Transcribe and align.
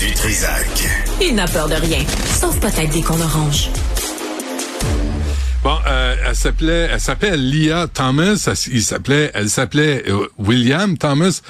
Du 0.00 0.10
Trisac. 0.14 0.88
Il 1.20 1.34
n'a 1.34 1.46
peur 1.46 1.68
de 1.68 1.74
rien, 1.74 1.98
sauf 2.24 2.58
peut-être 2.58 2.90
des 2.90 3.02
qu'on 3.02 3.20
orange. 3.20 3.68
Bon, 5.62 5.76
euh, 5.86 6.16
elle 6.26 6.34
s'appelait, 6.34 6.88
elle 6.90 7.00
s'appelle 7.00 7.50
Lia 7.50 7.86
Thomas. 7.86 8.48
Il 8.72 8.82
s'appelait, 8.82 9.30
elle 9.34 9.50
s'appelait 9.50 10.04
euh, 10.08 10.26
William 10.38 10.96
Thomas. 10.96 11.42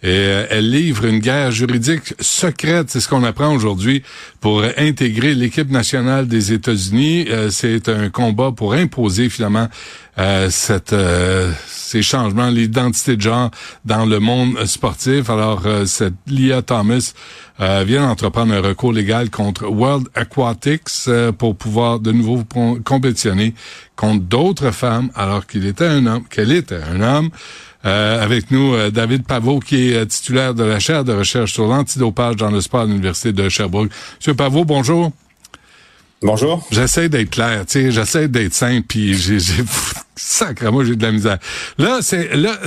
Et 0.00 0.10
euh, 0.10 0.46
elle 0.50 0.70
livre 0.70 1.06
une 1.06 1.18
guerre 1.18 1.50
juridique 1.50 2.14
secrète, 2.20 2.88
c'est 2.88 3.00
ce 3.00 3.08
qu'on 3.08 3.24
apprend 3.24 3.52
aujourd'hui, 3.52 4.04
pour 4.40 4.62
intégrer 4.76 5.34
l'équipe 5.34 5.70
nationale 5.70 6.28
des 6.28 6.52
États-Unis. 6.52 7.26
Euh, 7.28 7.50
c'est 7.50 7.88
un 7.88 8.08
combat 8.08 8.52
pour 8.52 8.74
imposer 8.74 9.28
finalement 9.28 9.66
euh, 10.18 10.50
cette, 10.50 10.94
ces 11.66 12.02
changements, 12.02 12.48
l'identité 12.48 13.16
de 13.16 13.22
genre 13.22 13.50
dans 13.84 14.06
le 14.06 14.20
monde 14.20 14.64
sportif. 14.66 15.30
Alors, 15.30 15.62
cette 15.86 16.14
Lia 16.26 16.62
Thomas 16.62 17.12
vient 17.58 18.06
d'entreprendre 18.06 18.52
un 18.54 18.60
recours 18.60 18.92
légal 18.92 19.30
contre 19.30 19.66
World 19.66 20.08
Aquatics 20.14 21.08
pour 21.38 21.56
pouvoir 21.56 22.00
de 22.00 22.10
nouveau 22.12 22.44
compétitionner 22.84 23.54
contre 23.94 24.24
d'autres 24.24 24.72
femmes 24.72 25.10
alors 25.14 25.46
qu'il 25.46 25.66
était 25.66 25.86
un 25.86 26.06
homme, 26.06 26.24
qu'elle 26.28 26.52
était 26.52 26.80
un 26.82 27.00
homme. 27.00 27.30
Euh, 27.84 28.22
avec 28.22 28.50
nous, 28.50 28.74
euh, 28.74 28.90
David 28.90 29.24
Pavot, 29.24 29.60
qui 29.60 29.90
est 29.90 29.94
euh, 29.94 30.04
titulaire 30.04 30.52
de 30.52 30.64
la 30.64 30.80
chaire 30.80 31.04
de 31.04 31.12
recherche 31.12 31.52
sur 31.52 31.66
l'antidopage 31.66 32.36
dans 32.36 32.50
le 32.50 32.60
sport 32.60 32.80
à 32.80 32.84
l'Université 32.86 33.32
de 33.32 33.48
Sherbrooke. 33.48 33.90
Monsieur 34.18 34.34
Pavot, 34.34 34.64
bonjour. 34.64 35.12
Bonjour. 36.20 36.66
J'essaie 36.72 37.08
d'être 37.08 37.30
clair, 37.30 37.64
tu 37.64 37.80
sais, 37.80 37.90
j'essaie 37.92 38.26
d'être 38.26 38.52
simple, 38.52 38.84
puis 38.88 39.14
j'ai, 39.14 39.38
j'ai 39.38 39.62
moi 40.72 40.84
j'ai 40.84 40.96
de 40.96 41.02
la 41.02 41.12
misère. 41.12 41.38
Là, 41.78 42.00
c'est 42.02 42.34
là, 42.34 42.58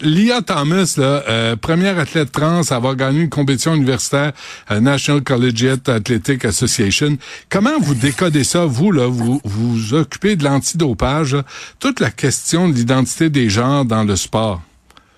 Lia 0.00 0.40
Thomas, 0.40 0.94
là, 0.96 1.22
euh, 1.28 1.56
première 1.56 1.98
athlète 1.98 2.32
trans 2.32 2.62
à 2.62 2.74
avoir 2.74 2.96
gagné 2.96 3.20
une 3.20 3.28
compétition 3.28 3.74
universitaire 3.74 4.32
à 4.68 4.80
National 4.80 5.22
Collegiate 5.22 5.86
Athletic 5.86 6.46
Association. 6.46 7.18
Comment 7.50 7.78
vous 7.78 7.94
décodez 7.94 8.42
ça, 8.42 8.64
vous 8.64 8.90
là, 8.90 9.06
vous 9.06 9.38
vous 9.44 9.92
occupez 9.92 10.36
de 10.36 10.44
l'antidopage, 10.44 11.36
toute 11.80 12.00
la 12.00 12.10
question 12.10 12.70
de 12.70 12.74
l'identité 12.74 13.28
des 13.28 13.50
genres 13.50 13.84
dans 13.84 14.04
le 14.04 14.16
sport. 14.16 14.62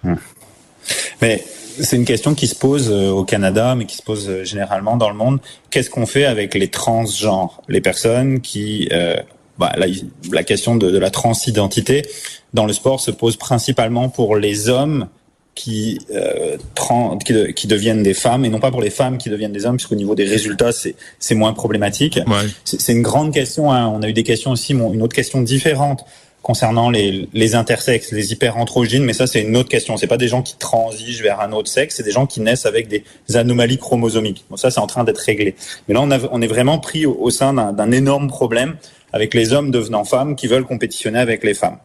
Hmm. 0.03 0.15
Mais 1.23 1.45
c'est 1.81 1.97
une 1.97 2.05
question 2.05 2.35
qui 2.35 2.47
se 2.47 2.55
pose 2.55 2.91
euh, 2.91 3.11
au 3.11 3.25
Canada, 3.25 3.75
mais 3.75 3.87
qui 3.87 3.97
se 3.97 4.03
pose 4.03 4.29
euh, 4.29 4.45
généralement 4.45 4.97
dans 4.97 5.11
le 5.11 5.17
monde. 5.17 5.41
Qu'est-ce 5.71 5.91
qu'on 5.91 6.07
fait 6.07 6.25
avec 6.25 6.55
les 6.55 6.69
transgenres, 6.69 7.63
les 7.69 7.81
personnes 7.81 8.41
qui 8.41 8.89
euh, 8.93 9.17
bah, 9.59 9.73
la, 9.77 9.87
la, 10.33 10.43
question 10.43 10.77
de, 10.77 10.91
de, 10.91 10.99
la 10.99 11.11
transidentité 11.11 12.03
dans 12.55 12.67
le 12.67 12.73
sport 12.73 13.01
se 13.01 13.11
pose 13.11 13.37
principalement 13.37 14.09
pour 14.09 14.37
les 14.37 14.69
hommes 14.69 15.09
qui, 15.57 15.99
euh, 16.15 16.57
qui, 17.25 17.55
qui, 17.55 17.67
deviennent 17.67 18.03
des 18.03 18.15
femmes 18.15 18.45
et 18.45 18.49
non 18.51 18.61
pas 18.61 18.71
pour 18.71 18.83
les 18.83 18.91
femmes 18.91 19.19
qui 19.19 19.31
deviennent 19.31 19.53
des 19.53 19.65
hommes, 19.67 19.77
puisqu'au 19.77 19.97
niveau 19.97 20.15
des 20.15 20.27
résultats, 20.27 20.71
c'est 20.71 21.35
moins 21.35 21.55
problématique. 21.55 22.21
Ouais. 22.27 22.47
C'est 22.65 22.93
une 22.93 23.03
grande 23.03 23.33
question. 23.33 23.73
Hein. 23.73 23.89
On 23.89 24.03
a 24.03 24.09
eu 24.09 24.13
des 24.13 24.23
questions 24.23 24.53
aussi, 24.53 24.75
une 24.75 25.03
autre 25.03 25.17
question 25.17 25.41
différente 25.41 26.05
concernant 26.47 26.91
les, 26.91 27.29
les 27.33 27.57
intersexes, 27.57 28.13
les 28.13 28.33
hyperandrogynes, 28.33 29.03
mais 29.03 29.15
ça 29.15 29.27
c'est 29.27 29.43
une 29.43 29.57
autre 29.57 29.69
question. 29.69 29.97
C'est 29.97 30.07
pas 30.07 30.17
des 30.17 30.29
gens 30.29 30.43
qui 30.43 30.57
transigent 30.57 31.21
vers 31.21 31.41
un 31.41 31.51
autre 31.51 31.69
sexe, 31.69 31.97
c'est 31.97 32.05
des 32.05 32.13
gens 32.13 32.27
qui 32.27 32.41
naissent 32.41 32.67
avec 32.67 32.87
des 32.87 33.03
anomalies 33.35 33.79
chromosomiques. 33.79 34.45
Bon, 34.49 34.57
ça 34.57 34.71
c'est 34.71 34.79
en 34.79 34.87
train 34.87 35.03
d'être 35.03 35.19
réglé. 35.19 35.57
Mais 35.89 35.95
là 35.95 36.03
on, 36.03 36.11
a, 36.13 36.21
on 36.31 36.41
est 36.41 36.47
vraiment 36.47 36.79
pris 36.79 37.05
au, 37.05 37.31
sein 37.31 37.53
d'un 37.53 37.91
énorme 37.91 38.29
problème 38.29 38.77
avec 39.13 39.35
les 39.35 39.55
hommes 39.55 39.73
devenant 39.73 40.05
femmes 40.05 40.37
qui 40.37 40.47
veulent 40.47 40.67
compétitionner 40.67 41.19
avec 41.19 41.43
les 41.43 41.55
femmes. 41.55 41.79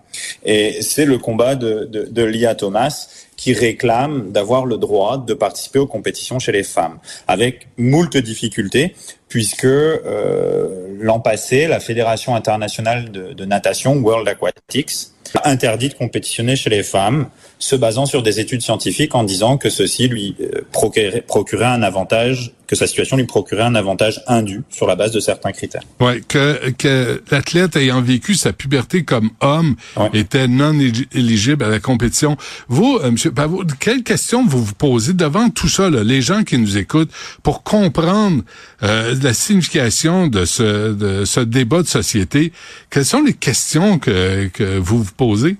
Et 0.45 0.84
c'est 0.84 1.06
le 1.06 1.18
combat 1.18 1.56
de, 1.56 1.86
de, 1.86 2.03
de 2.03 2.23
Lia 2.23 2.53
Thomas 2.53 3.08
qui 3.38 3.53
réclame 3.53 4.31
d'avoir 4.31 4.68
le 4.68 4.78
droit 4.78 5.18
de 5.18 5.34
participer 5.34 5.80
aux 5.80 5.88
compétitions 5.88 6.38
chez 6.38 6.52
les 6.52 6.62
femmes, 6.62 7.00
avec 7.28 7.68
moult 7.78 8.16
difficultés, 8.16 8.94
puisque 9.32 9.64
euh, 9.64 10.68
l'an 11.00 11.22
passé, 11.22 11.66
la 11.66 11.80
Fédération 11.80 12.36
internationale 12.36 13.12
de, 13.12 13.31
de 13.31 13.46
natation, 13.46 13.96
World 13.96 14.28
Aquatics, 14.28 15.14
interdit 15.46 15.90
de 15.90 15.94
compétitionner 15.94 16.56
chez 16.56 16.69
les 16.69 16.84
femmes, 16.84 17.28
se 17.59 17.75
basant 17.75 18.06
sur 18.06 18.24
des 18.24 18.40
études 18.40 18.62
scientifiques 18.62 19.14
en 19.16 19.24
disant 19.24 19.58
que 19.58 19.70
ceci 19.70 20.08
lui 20.08 20.36
euh, 20.41 20.62
procurait, 20.72 21.66
un 21.66 21.84
avantage, 21.84 22.53
que 22.66 22.75
sa 22.75 22.88
situation 22.88 23.18
lui 23.18 23.25
procurait 23.25 23.64
un 23.64 23.75
avantage 23.75 24.22
indu 24.28 24.64
sur 24.70 24.88
la 24.88 24.96
base 24.96 25.12
de 25.12 25.20
certains 25.20 25.52
critères. 25.52 25.84
Ouais, 26.00 26.22
que, 26.28 26.72
que 26.72 27.22
l'athlète 27.30 27.75
ayant 27.75 28.02
vécu 28.02 28.34
sa 28.34 28.52
puberté 28.52 29.03
comme 29.03 29.30
homme 29.41 29.75
était 30.14 30.47
non 30.47 30.78
éligible 31.14 31.64
à 31.64 31.70
la 31.70 31.80
compétition. 31.80 32.36
Vous, 32.68 32.97
euh, 33.03 33.12
Monsieur 33.12 33.31
Pavot, 33.31 33.64
quelle 33.80 34.03
question 34.03 34.46
vous 34.46 34.64
vous 34.64 34.74
posez 34.74 35.14
devant 35.14 35.50
tout 35.50 35.70
ça, 35.70 35.90
là, 35.90 36.03
les 36.03 36.22
gens 36.22 36.44
qui 36.44 36.58
nous 36.58 36.78
écoutent, 36.78 37.12
pour 37.44 37.64
comprendre 37.64 38.44
euh, 38.84 39.16
la 39.24 39.34
signification 39.34 40.28
de 40.28 40.46
ce, 40.46 40.94
de 40.94 41.26
ce 41.26 41.40
débat 41.40 41.82
de 41.82 41.88
société? 41.88 42.52
Quelles 42.90 43.06
sont 43.06 43.22
les 43.22 43.34
questions 43.34 44.00
que, 44.00 44.48
que 44.48 44.78
vous 44.78 45.04
vous 45.04 45.14
posez? 45.16 45.58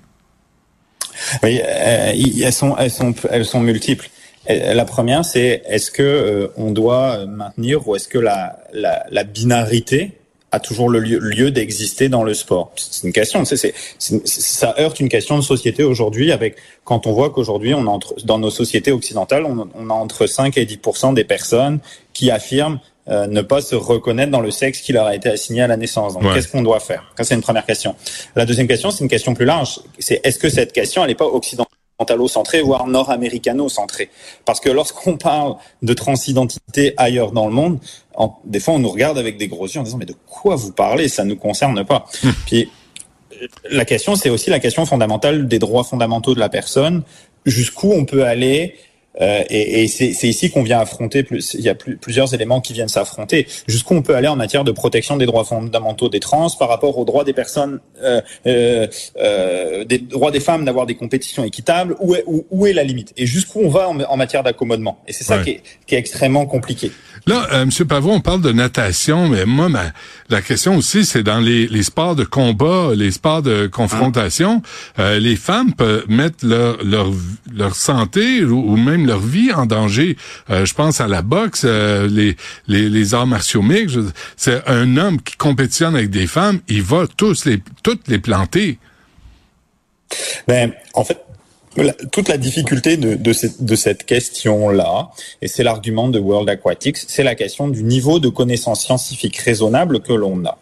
Oui, 1.42 1.60
euh, 1.62 2.12
elles 2.44 2.52
sont, 2.52 2.76
elles 2.76 2.90
sont, 2.90 3.14
elles 3.30 3.44
sont 3.44 3.60
multiples. 3.60 4.08
La 4.48 4.84
première, 4.84 5.24
c'est 5.24 5.62
est-ce 5.66 5.90
que 5.90 6.02
euh, 6.02 6.48
on 6.56 6.72
doit 6.72 7.26
maintenir 7.26 7.86
ou 7.86 7.94
est-ce 7.94 8.08
que 8.08 8.18
la, 8.18 8.58
la, 8.72 9.24
binarité 9.24 10.18
a 10.50 10.58
toujours 10.58 10.90
le 10.90 10.98
lieu, 10.98 11.52
d'exister 11.52 12.08
dans 12.08 12.24
le 12.24 12.34
sport? 12.34 12.72
C'est 12.74 13.06
une 13.06 13.12
question. 13.12 13.44
Ça 13.44 14.74
heurte 14.80 14.98
une 14.98 15.08
question 15.08 15.36
de 15.36 15.42
société 15.42 15.84
aujourd'hui. 15.84 16.32
Avec 16.32 16.56
quand 16.82 17.06
on 17.06 17.12
voit 17.12 17.30
qu'aujourd'hui, 17.30 17.72
on 17.72 17.86
entre 17.86 18.14
dans 18.24 18.38
nos 18.38 18.50
sociétés 18.50 18.90
occidentales, 18.90 19.44
on 19.46 19.90
a 19.90 19.94
entre 19.94 20.26
5 20.26 20.58
et 20.58 20.64
10% 20.64 21.14
des 21.14 21.24
personnes 21.24 21.78
qui 22.12 22.32
affirment 22.32 22.80
euh, 23.08 23.26
ne 23.26 23.42
pas 23.42 23.60
se 23.60 23.74
reconnaître 23.74 24.30
dans 24.30 24.40
le 24.40 24.50
sexe 24.50 24.80
qui 24.80 24.92
leur 24.92 25.06
a 25.06 25.14
été 25.14 25.28
assigné 25.28 25.62
à 25.62 25.66
la 25.66 25.76
naissance. 25.76 26.14
Donc, 26.14 26.22
qu'est-ce 26.34 26.48
qu'on 26.48 26.62
doit 26.62 26.78
faire? 26.78 27.12
Ça, 27.16 27.24
c'est 27.24 27.34
une 27.34 27.42
première 27.42 27.66
question. 27.66 27.96
La 28.36 28.46
deuxième 28.46 28.68
question, 28.68 28.90
c'est 28.90 29.02
une 29.02 29.10
question 29.10 29.34
plus 29.34 29.44
large. 29.44 29.80
C'est 29.98 30.20
est-ce 30.22 30.38
que 30.38 30.48
cette 30.48 30.72
question, 30.72 31.02
elle 31.02 31.08
n'est 31.08 31.16
pas 31.16 31.26
occidentalo-centrée, 31.26 32.62
voire 32.62 32.86
nord-américano-centrée? 32.86 34.08
Parce 34.44 34.60
que 34.60 34.70
lorsqu'on 34.70 35.16
parle 35.16 35.56
de 35.82 35.94
transidentité 35.94 36.94
ailleurs 36.96 37.32
dans 37.32 37.46
le 37.46 37.52
monde, 37.52 37.80
des 38.44 38.60
fois, 38.60 38.74
on 38.74 38.78
nous 38.78 38.90
regarde 38.90 39.18
avec 39.18 39.36
des 39.36 39.48
gros 39.48 39.66
yeux 39.66 39.80
en 39.80 39.82
disant 39.82 39.98
mais 39.98 40.06
de 40.06 40.14
quoi 40.26 40.54
vous 40.54 40.70
parlez? 40.70 41.08
Ça 41.08 41.24
nous 41.24 41.36
concerne 41.36 41.84
pas. 41.84 42.04
Hum. 42.24 42.32
Puis 42.46 42.70
la 43.70 43.84
question, 43.84 44.14
c'est 44.14 44.30
aussi 44.30 44.50
la 44.50 44.60
question 44.60 44.86
fondamentale 44.86 45.48
des 45.48 45.58
droits 45.58 45.84
fondamentaux 45.84 46.34
de 46.34 46.40
la 46.40 46.48
personne. 46.48 47.02
Jusqu'où 47.44 47.90
on 47.92 48.04
peut 48.04 48.24
aller 48.24 48.76
euh, 49.20 49.42
et, 49.50 49.84
et 49.84 49.88
c'est 49.88 50.28
ici 50.28 50.50
qu'on 50.50 50.62
vient 50.62 50.80
affronter, 50.80 51.22
plus, 51.22 51.54
il 51.54 51.60
y 51.60 51.68
a 51.68 51.74
plus, 51.74 51.96
plusieurs 51.96 52.32
éléments 52.34 52.60
qui 52.60 52.72
viennent 52.72 52.88
s'affronter. 52.88 53.46
Jusqu'où 53.66 53.94
on 53.94 54.02
peut 54.02 54.14
aller 54.14 54.28
en 54.28 54.36
matière 54.36 54.64
de 54.64 54.72
protection 54.72 55.16
des 55.16 55.26
droits 55.26 55.44
fondamentaux 55.44 56.08
des 56.08 56.20
trans 56.20 56.48
par 56.58 56.68
rapport 56.68 56.96
aux 56.98 57.04
droits 57.04 57.24
des 57.24 57.32
personnes, 57.32 57.80
euh, 58.02 58.20
euh, 58.46 58.86
euh 59.16 59.84
des 59.84 59.98
droits 59.98 60.30
des 60.30 60.40
femmes 60.40 60.64
d'avoir 60.64 60.86
des 60.86 60.94
compétitions 60.94 61.44
équitables, 61.44 61.96
où 62.00 62.14
est, 62.14 62.24
où, 62.26 62.46
où 62.50 62.66
est 62.66 62.72
la 62.72 62.84
limite 62.84 63.12
Et 63.16 63.26
jusqu'où 63.26 63.60
on 63.62 63.68
va 63.68 63.88
en, 63.88 64.16
matière 64.16 64.42
d'accommodement 64.42 65.02
Et 65.08 65.12
c'est 65.12 65.24
ça 65.24 65.38
qui, 65.38 65.50
est, 65.50 65.62
qui, 65.86 65.94
est, 65.94 65.98
extrêmement 65.98 66.46
compliqué. 66.46 66.92
Là, 67.26 67.46
euh, 67.52 67.62
M. 67.62 67.70
Pavot, 67.86 68.10
on 68.10 68.20
parle 68.20 68.40
de 68.40 68.52
natation, 68.52 69.28
mais 69.28 69.44
moi, 69.44 69.68
ma, 69.68 69.92
la 70.28 70.42
question 70.42 70.76
aussi, 70.76 71.04
c'est 71.04 71.22
dans 71.22 71.38
les, 71.38 71.68
les, 71.68 71.82
sports 71.82 72.16
de 72.16 72.24
combat, 72.24 72.90
les 72.96 73.12
sports 73.12 73.42
de 73.42 73.66
confrontation, 73.66 74.62
euh, 74.98 75.18
les 75.18 75.36
femmes 75.36 75.72
peuvent 75.72 76.04
mettre 76.08 76.44
leur, 76.44 76.82
leur, 76.82 77.10
leur 77.54 77.76
santé 77.76 78.42
ou, 78.44 78.76
même 78.76 79.01
leur 79.06 79.20
vie 79.20 79.52
en 79.52 79.66
danger. 79.66 80.16
Euh, 80.50 80.64
je 80.64 80.74
pense 80.74 81.00
à 81.00 81.08
la 81.08 81.22
boxe, 81.22 81.62
euh, 81.64 82.08
les, 82.08 82.36
les, 82.68 82.88
les, 82.88 83.14
arts 83.14 83.26
martiaux 83.26 83.62
mixtes. 83.62 83.98
C'est 84.36 84.66
un 84.66 84.96
homme 84.96 85.20
qui 85.20 85.36
compétitionne 85.36 85.94
avec 85.94 86.10
des 86.10 86.26
femmes, 86.26 86.60
il 86.68 86.82
va 86.82 87.06
tous 87.16 87.44
les, 87.44 87.60
toutes 87.82 88.08
les 88.08 88.18
planter. 88.18 88.78
Ben, 90.46 90.72
en 90.94 91.04
fait, 91.04 91.18
toute 92.10 92.28
la 92.28 92.36
difficulté 92.36 92.96
de, 92.96 93.14
de, 93.14 93.32
de 93.60 93.76
cette 93.76 94.04
question-là, 94.04 95.10
et 95.40 95.48
c'est 95.48 95.62
l'argument 95.62 96.08
de 96.08 96.18
World 96.18 96.48
Aquatics, 96.48 96.98
c'est 96.98 97.22
la 97.22 97.34
question 97.34 97.68
du 97.68 97.82
niveau 97.82 98.18
de 98.18 98.28
connaissance 98.28 98.84
scientifique 98.84 99.36
raisonnable 99.38 100.00
que 100.00 100.12
l'on 100.12 100.44
a. 100.44 100.58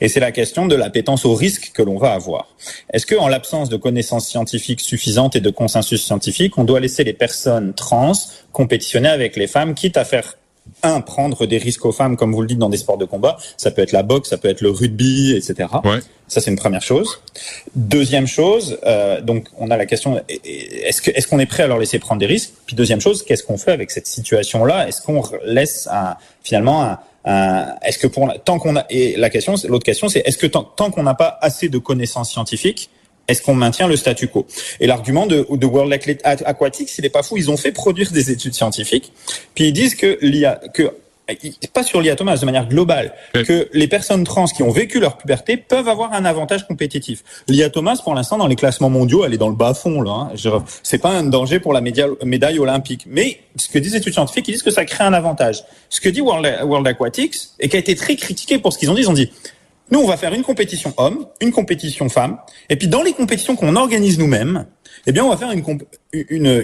Et 0.00 0.08
c'est 0.08 0.20
la 0.20 0.32
question 0.32 0.66
de 0.66 0.74
l'appétence 0.74 1.24
au 1.24 1.34
risque 1.34 1.72
que 1.74 1.82
l'on 1.82 1.98
va 1.98 2.12
avoir. 2.12 2.48
Est-ce 2.92 3.06
que, 3.06 3.14
en 3.14 3.28
l'absence 3.28 3.68
de 3.68 3.76
connaissances 3.76 4.28
scientifiques 4.28 4.80
suffisantes 4.80 5.36
et 5.36 5.40
de 5.40 5.50
consensus 5.50 6.02
scientifique, 6.02 6.56
on 6.58 6.64
doit 6.64 6.80
laisser 6.80 7.04
les 7.04 7.12
personnes 7.12 7.74
trans 7.74 8.12
compétitionner 8.52 9.08
avec 9.08 9.36
les 9.36 9.46
femmes, 9.46 9.74
quitte 9.74 9.96
à 9.96 10.04
faire 10.04 10.34
un, 10.82 11.00
prendre 11.00 11.46
des 11.46 11.58
risques 11.58 11.84
aux 11.84 11.92
femmes, 11.92 12.16
comme 12.16 12.32
vous 12.32 12.40
le 12.40 12.46
dites, 12.46 12.58
dans 12.58 12.68
des 12.68 12.76
sports 12.76 12.98
de 12.98 13.04
combat. 13.04 13.36
Ça 13.56 13.70
peut 13.70 13.82
être 13.82 13.92
la 13.92 14.02
boxe, 14.02 14.30
ça 14.30 14.38
peut 14.38 14.48
être 14.48 14.60
le 14.60 14.70
rugby, 14.70 15.32
etc. 15.36 15.68
Ouais. 15.84 15.98
Ça, 16.28 16.40
c'est 16.40 16.50
une 16.50 16.56
première 16.56 16.82
chose. 16.82 17.20
Deuxième 17.74 18.26
chose, 18.26 18.78
euh, 18.86 19.20
donc 19.20 19.48
on 19.58 19.70
a 19.70 19.76
la 19.76 19.86
question 19.86 20.22
est-ce 20.28 21.02
que 21.02 21.10
est-ce 21.10 21.26
qu'on 21.26 21.38
est 21.38 21.46
prêt 21.46 21.64
à 21.64 21.66
leur 21.66 21.78
laisser 21.78 21.98
prendre 21.98 22.20
des 22.20 22.26
risques? 22.26 22.52
Puis 22.66 22.76
deuxième 22.76 23.00
chose, 23.00 23.24
qu'est-ce 23.24 23.42
qu'on 23.42 23.58
fait 23.58 23.72
avec 23.72 23.90
cette 23.90 24.06
situation-là? 24.06 24.88
Est-ce 24.88 25.02
qu'on 25.02 25.22
laisse 25.44 25.88
un, 25.90 26.16
finalement 26.42 26.98
un, 27.24 27.74
est-ce 27.82 27.98
que 27.98 28.06
pour 28.06 28.32
tant 28.44 28.58
qu'on 28.58 28.76
a 28.76 28.86
et 28.90 29.16
la 29.16 29.28
question, 29.28 29.54
l'autre 29.68 29.84
question, 29.84 30.08
c'est 30.08 30.20
est-ce 30.20 30.38
que 30.38 30.46
tant, 30.46 30.62
tant 30.64 30.90
qu'on 30.90 31.02
n'a 31.02 31.14
pas 31.14 31.38
assez 31.42 31.68
de 31.68 31.78
connaissances 31.78 32.30
scientifiques, 32.30 32.90
est-ce 33.30 33.42
qu'on 33.42 33.54
maintient 33.54 33.88
le 33.88 33.96
statu 33.96 34.28
quo? 34.28 34.46
Et 34.80 34.86
l'argument 34.86 35.26
de, 35.26 35.46
de 35.50 35.66
World 35.66 35.92
Aquatics, 36.24 36.98
il 36.98 37.02
n'est 37.02 37.10
pas 37.10 37.22
fou. 37.22 37.36
Ils 37.36 37.50
ont 37.50 37.56
fait 37.56 37.72
produire 37.72 38.10
des 38.12 38.30
études 38.30 38.54
scientifiques, 38.54 39.12
puis 39.54 39.68
ils 39.68 39.72
disent 39.72 39.94
que 39.94 40.18
l'IA, 40.20 40.60
que 40.74 40.90
pas 41.72 41.82
sur 41.82 42.00
Lia 42.00 42.16
Thomas, 42.16 42.36
de 42.36 42.44
manière 42.44 42.68
globale, 42.68 43.12
que 43.34 43.68
les 43.72 43.88
personnes 43.88 44.24
trans 44.24 44.46
qui 44.46 44.62
ont 44.62 44.70
vécu 44.70 45.00
leur 45.00 45.16
puberté 45.16 45.56
peuvent 45.56 45.88
avoir 45.88 46.12
un 46.12 46.24
avantage 46.24 46.66
compétitif. 46.66 47.22
Lia 47.48 47.70
Thomas, 47.70 48.00
pour 48.02 48.14
l'instant, 48.14 48.38
dans 48.38 48.46
les 48.46 48.56
classements 48.56 48.90
mondiaux, 48.90 49.24
elle 49.24 49.34
est 49.34 49.38
dans 49.38 49.48
le 49.48 49.54
bas 49.54 49.74
fond 49.74 50.02
là. 50.02 50.30
Hein. 50.32 50.62
C'est 50.82 50.98
pas 50.98 51.10
un 51.10 51.24
danger 51.24 51.60
pour 51.60 51.72
la 51.72 51.80
médaille 51.80 52.58
olympique, 52.58 53.04
mais 53.06 53.40
ce 53.56 53.68
que 53.68 53.78
disent 53.78 53.92
les 53.92 53.98
études 53.98 54.14
scientifiques, 54.14 54.48
ils 54.48 54.52
disent 54.52 54.62
que 54.62 54.70
ça 54.70 54.84
crée 54.84 55.04
un 55.04 55.12
avantage. 55.12 55.64
Ce 55.88 56.00
que 56.00 56.08
dit 56.08 56.20
World, 56.20 56.46
World 56.64 56.86
Aquatics 56.86 57.36
et 57.58 57.68
qui 57.68 57.76
a 57.76 57.78
été 57.78 57.94
très 57.94 58.16
critiqué 58.16 58.58
pour 58.58 58.72
ce 58.72 58.78
qu'ils 58.78 58.90
ont 58.90 58.94
dit, 58.94 59.02
ils 59.02 59.10
ont 59.10 59.14
dit 59.14 59.30
nous, 59.90 60.00
on 60.00 60.06
va 60.06 60.16
faire 60.16 60.32
une 60.34 60.42
compétition 60.42 60.94
homme, 60.96 61.26
une 61.40 61.52
compétition 61.52 62.08
femme, 62.08 62.38
et 62.68 62.76
puis 62.76 62.88
dans 62.88 63.02
les 63.02 63.12
compétitions 63.12 63.56
qu'on 63.56 63.76
organise 63.76 64.18
nous-mêmes, 64.18 64.66
eh 65.06 65.12
bien, 65.12 65.24
on 65.24 65.30
va 65.30 65.36
faire 65.36 65.50
une, 65.50 65.64
une, 66.12 66.62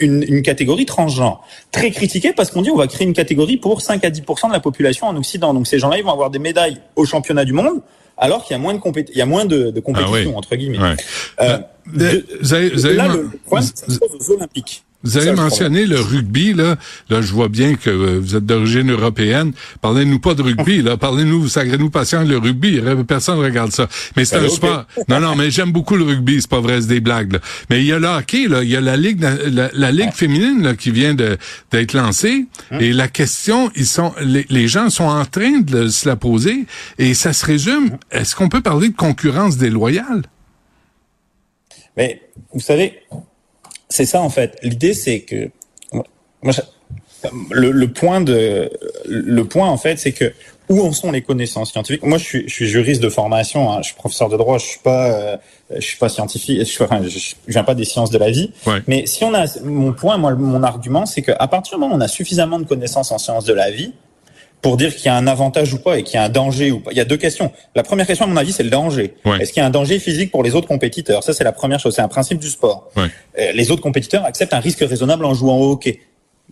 une, 0.00 0.24
une, 0.28 0.42
catégorie 0.42 0.86
transgenre. 0.86 1.44
Très 1.70 1.90
critiquée 1.90 2.32
parce 2.32 2.50
qu'on 2.50 2.62
dit 2.62 2.70
on 2.70 2.76
va 2.76 2.86
créer 2.86 3.06
une 3.06 3.12
catégorie 3.12 3.56
pour 3.56 3.82
5 3.82 4.04
à 4.04 4.10
10% 4.10 4.48
de 4.48 4.52
la 4.52 4.60
population 4.60 5.06
en 5.06 5.16
Occident. 5.16 5.52
Donc 5.52 5.66
ces 5.66 5.78
gens-là, 5.78 5.98
ils 5.98 6.04
vont 6.04 6.12
avoir 6.12 6.30
des 6.30 6.38
médailles 6.38 6.80
au 6.96 7.04
championnat 7.04 7.44
du 7.44 7.52
monde, 7.52 7.82
alors 8.16 8.44
qu'il 8.44 8.54
y 8.54 8.56
a 8.56 8.62
moins 8.62 8.74
de 8.74 8.78
compét 8.78 9.06
il 9.10 9.18
y 9.18 9.22
a 9.22 9.26
moins 9.26 9.44
de, 9.44 9.70
de 9.70 9.80
compétition 9.80 10.32
ah 10.34 10.38
entre 10.38 10.56
guillemets. 10.56 10.78
Euh, 11.40 11.58
vous 11.86 12.54
avez, 12.54 12.70
vous 12.70 12.86
avez 12.86 12.96
là, 12.96 13.08
le 13.08 13.30
problème, 13.44 13.68
c'est 13.74 14.02
aux 14.02 14.30
Olympiques. 14.30 14.84
Vous 15.04 15.18
avez 15.18 15.32
mentionné 15.32 15.84
le 15.84 16.00
rugby, 16.00 16.54
là. 16.54 16.76
Là, 17.10 17.20
je 17.20 17.30
vois 17.32 17.48
bien 17.48 17.74
que 17.74 17.90
euh, 17.90 18.18
vous 18.18 18.36
êtes 18.36 18.46
d'origine 18.46 18.90
européenne. 18.90 19.52
Parlez-nous 19.82 20.18
pas 20.18 20.32
de 20.32 20.42
rugby, 20.42 20.80
là. 20.80 20.96
Parlez-nous, 20.96 21.46
sacrez-nous 21.48 21.90
patient 21.90 22.24
le 22.24 22.38
rugby. 22.38 22.80
Personne 23.06 23.38
ne 23.38 23.44
regarde 23.44 23.70
ça. 23.70 23.86
Mais 24.16 24.24
c'est 24.24 24.36
un 24.36 24.48
sport. 24.48 24.86
Non, 25.08 25.20
non, 25.20 25.36
mais 25.36 25.50
j'aime 25.50 25.72
beaucoup 25.72 25.96
le 25.96 26.04
rugby. 26.04 26.40
C'est 26.40 26.50
pas 26.50 26.60
vrai, 26.60 26.80
c'est 26.80 26.88
des 26.88 27.00
blagues, 27.00 27.34
là. 27.34 27.38
Mais 27.68 27.80
il 27.80 27.86
y 27.86 27.92
a 27.92 27.98
le 27.98 28.08
hockey, 28.08 28.48
là. 28.48 28.62
Il 28.62 28.70
y 28.70 28.76
a 28.76 28.80
la 28.80 28.96
ligue, 28.96 29.20
la, 29.20 29.92
ligue 29.92 30.12
féminine, 30.12 30.62
là, 30.62 30.74
qui 30.74 30.90
vient 30.90 31.14
d'être 31.14 31.92
lancée. 31.92 32.46
Hein? 32.70 32.78
Et 32.80 32.94
la 32.94 33.08
question, 33.08 33.70
ils 33.76 33.86
sont, 33.86 34.14
les, 34.22 34.46
les, 34.48 34.68
gens 34.68 34.88
sont 34.88 35.04
en 35.04 35.26
train 35.26 35.60
de 35.60 35.88
se 35.88 36.08
la 36.08 36.16
poser. 36.16 36.64
Et 36.98 37.12
ça 37.12 37.34
se 37.34 37.44
résume. 37.44 37.98
Est-ce 38.10 38.34
qu'on 38.34 38.48
peut 38.48 38.62
parler 38.62 38.88
de 38.88 38.96
concurrence 38.96 39.58
déloyale? 39.58 40.22
Mais, 41.96 42.22
vous 42.54 42.60
savez, 42.60 43.02
c'est 43.94 44.06
ça 44.06 44.20
en 44.20 44.30
fait. 44.30 44.58
L'idée 44.62 44.94
c'est 44.94 45.20
que 45.20 45.50
moi, 46.42 46.52
le, 47.50 47.70
le, 47.70 47.88
point 47.92 48.20
de 48.20 48.70
le 49.06 49.44
point 49.44 49.68
en 49.68 49.78
fait 49.78 49.98
c'est 49.98 50.12
que 50.12 50.32
où 50.68 50.80
en 50.80 50.92
sont 50.92 51.12
les 51.12 51.22
connaissances 51.22 51.72
scientifiques? 51.72 52.02
Moi, 52.02 52.18
je 52.18 52.24
suis, 52.24 52.48
je 52.48 52.54
suis 52.54 52.66
juriste 52.66 53.02
de 53.02 53.08
formation, 53.08 53.70
hein, 53.70 53.78
je 53.82 53.88
suis 53.88 53.94
professeur 53.94 54.28
de 54.28 54.36
droit, 54.36 54.58
je 54.58 54.64
suis 54.64 54.80
pas, 54.80 55.10
euh, 55.10 55.36
je 55.74 55.80
suis 55.80 55.98
pas 55.98 56.08
scientifique, 56.08 56.64
je, 56.66 56.82
enfin, 56.82 57.02
je, 57.06 57.34
viens 57.46 57.64
pas 57.64 57.74
des 57.74 57.84
sciences 57.84 58.10
de 58.10 58.18
la 58.18 58.30
vie. 58.30 58.50
Mais 58.86 59.06
si 59.06 59.24
on 59.24 59.34
a 59.34 59.44
mon 59.62 59.92
point, 59.92 60.16
moi, 60.16 60.34
mon 60.34 60.62
argument, 60.62 61.06
c'est 61.06 61.22
qu'à 61.22 61.46
partir 61.48 61.76
du 61.76 61.80
moment 61.80 61.94
où 61.94 61.98
on 61.98 62.00
a 62.00 62.08
suffisamment 62.08 62.58
de 62.58 62.64
connaissances 62.64 63.12
en 63.12 63.18
sciences 63.18 63.44
de 63.44 63.52
la 63.52 63.70
vie, 63.70 63.92
pour 64.64 64.78
dire 64.78 64.96
qu'il 64.96 65.04
y 65.04 65.08
a 65.10 65.14
un 65.14 65.26
avantage 65.26 65.74
ou 65.74 65.78
pas 65.78 65.98
et 65.98 66.02
qu'il 66.02 66.14
y 66.14 66.16
a 66.16 66.22
un 66.24 66.30
danger 66.30 66.72
ou 66.72 66.80
pas. 66.80 66.90
Il 66.90 66.96
y 66.96 67.00
a 67.00 67.04
deux 67.04 67.18
questions. 67.18 67.52
La 67.74 67.82
première 67.82 68.06
question, 68.06 68.24
à 68.24 68.28
mon 68.28 68.38
avis, 68.38 68.50
c'est 68.50 68.62
le 68.62 68.70
danger. 68.70 69.12
Est-ce 69.38 69.52
qu'il 69.52 69.60
y 69.60 69.62
a 69.62 69.66
un 69.66 69.70
danger 69.70 69.98
physique 69.98 70.30
pour 70.30 70.42
les 70.42 70.54
autres 70.54 70.66
compétiteurs? 70.66 71.22
Ça, 71.22 71.34
c'est 71.34 71.44
la 71.44 71.52
première 71.52 71.78
chose. 71.78 71.94
C'est 71.94 72.00
un 72.00 72.08
principe 72.08 72.38
du 72.38 72.48
sport. 72.48 72.90
Euh, 72.96 73.52
les 73.52 73.70
autres 73.70 73.82
compétiteurs 73.82 74.24
acceptent 74.24 74.54
un 74.54 74.60
risque 74.60 74.80
raisonnable 74.80 75.26
en 75.26 75.34
jouant 75.34 75.58
au 75.58 75.72
hockey. 75.72 76.00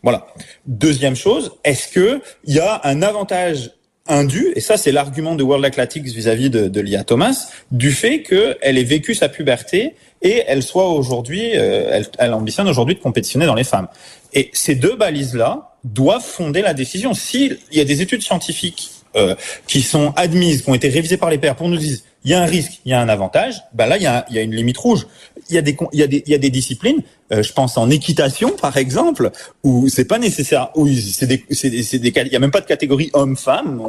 Voilà. 0.02 0.26
Deuxième 0.66 1.16
chose, 1.16 1.52
est-ce 1.64 1.88
que 1.88 2.20
il 2.44 2.54
y 2.54 2.60
a 2.60 2.82
un 2.84 3.00
avantage 3.00 3.70
indu, 4.06 4.52
et 4.56 4.60
ça 4.60 4.76
c'est 4.76 4.92
l'argument 4.92 5.34
de 5.34 5.42
World 5.44 5.64
Athletics 5.64 6.04
vis-à-vis 6.04 6.50
de, 6.50 6.68
de 6.68 6.80
Lia 6.80 7.04
Thomas, 7.04 7.48
du 7.70 7.92
fait 7.92 8.22
qu'elle 8.22 8.76
ait 8.76 8.84
vécu 8.84 9.14
sa 9.14 9.28
puberté 9.28 9.94
et 10.20 10.42
elle 10.48 10.62
soit 10.62 10.88
aujourd'hui, 10.88 11.52
euh, 11.54 11.88
elle, 11.92 12.06
elle 12.18 12.34
ambitionne 12.34 12.68
aujourd'hui 12.68 12.96
de 12.96 13.00
compétitionner 13.00 13.46
dans 13.46 13.54
les 13.54 13.64
femmes. 13.64 13.86
Et 14.34 14.50
ces 14.52 14.74
deux 14.74 14.96
balises-là, 14.96 15.71
doivent 15.84 16.24
fonder 16.24 16.62
la 16.62 16.74
décision. 16.74 17.14
S'il 17.14 17.58
y 17.72 17.80
a 17.80 17.84
des 17.84 18.02
études 18.02 18.22
scientifiques 18.22 18.90
euh, 19.16 19.34
qui 19.66 19.82
sont 19.82 20.12
admises, 20.16 20.62
qui 20.62 20.70
ont 20.70 20.74
été 20.74 20.88
révisées 20.88 21.16
par 21.16 21.30
les 21.30 21.38
pairs 21.38 21.56
pour 21.56 21.68
nous 21.68 21.76
dire 21.76 21.98
il 22.24 22.30
y 22.30 22.34
a 22.34 22.42
un 22.42 22.46
risque, 22.46 22.80
il 22.84 22.90
y 22.90 22.94
a 22.94 23.00
un 23.00 23.08
avantage, 23.08 23.62
ben 23.72 23.86
là 23.86 23.96
il 23.96 24.02
y 24.02 24.06
a, 24.06 24.24
il 24.30 24.36
y 24.36 24.38
a 24.38 24.42
une 24.42 24.54
limite 24.54 24.78
rouge. 24.78 25.06
Il 25.48 25.54
y 25.56 25.58
a 25.58 25.62
des 25.62 25.76
il 25.92 25.98
y 25.98 26.02
a 26.02 26.06
des 26.06 26.22
il 26.24 26.30
y 26.30 26.34
a 26.34 26.38
des 26.38 26.50
disciplines, 26.50 27.02
euh, 27.32 27.42
je 27.42 27.52
pense 27.52 27.76
en 27.76 27.90
équitation 27.90 28.50
par 28.50 28.76
exemple, 28.76 29.30
où 29.64 29.88
c'est 29.88 30.04
pas 30.04 30.18
nécessaire, 30.18 30.70
où 30.76 30.88
c'est 30.88 31.26
des 31.26 31.44
c'est 31.50 31.70
des, 31.70 31.98
des 31.98 32.12
il 32.26 32.32
y 32.32 32.36
a 32.36 32.38
même 32.38 32.50
pas 32.50 32.60
de 32.60 32.66
catégorie 32.66 33.10
homme-femme. 33.12 33.82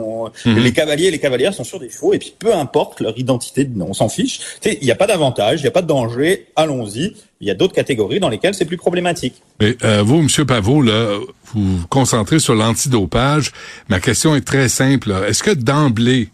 Mhm. 0.46 0.58
Les 0.58 0.74
cavaliers 0.74 1.06
et 1.06 1.12
les 1.12 1.20
cavalières 1.20 1.54
sont 1.54 1.64
sur 1.64 1.80
des 1.80 1.90
chevaux 1.90 2.14
et 2.14 2.20
puis 2.20 2.34
peu 2.38 2.54
importe 2.54 3.02
leur 3.02 3.18
identité, 3.18 3.70
on 3.80 3.94
s'en 3.94 4.10
fiche. 4.10 4.40
Tu 4.62 4.70
sais, 4.70 4.78
il 4.82 4.86
n'y 4.86 4.92
a 4.92 4.96
pas 4.96 5.08
d'avantage, 5.08 5.60
il 5.60 5.64
n'y 5.64 5.70
a 5.70 5.72
pas 5.72 5.82
de 5.82 5.88
danger, 5.88 6.48
allons-y. 6.56 7.14
Il 7.40 7.48
y 7.48 7.52
a 7.52 7.56
d'autres 7.56 7.74
catégories 7.74 8.22
dans 8.22 8.30
lesquelles 8.30 8.56
c'est 8.56 8.66
plus 8.66 8.78
problématique. 8.78 9.36
Mais 9.60 9.76
euh, 9.84 10.02
vous, 10.02 10.22
Monsieur 10.22 10.46
Pavot, 10.46 10.82
là, 10.82 11.20
vous 11.54 11.78
vous 11.78 11.88
concentrez 11.88 12.40
sur 12.40 12.56
l'antidopage. 12.56 13.52
Ma 13.90 14.00
question 14.00 14.34
est 14.34 14.46
très 14.46 14.70
simple. 14.70 15.14
Est-ce 15.28 15.44
que 15.44 15.52
d'emblée 15.52 16.30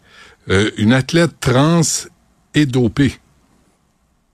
euh, 0.50 0.72
une 0.78 0.94
athlète 0.94 1.32
trans 1.40 1.82
est 2.56 2.66
dopée? 2.66 3.14